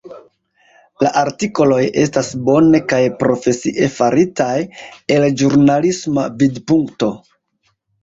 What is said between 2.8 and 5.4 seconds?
kaj profesie faritaj el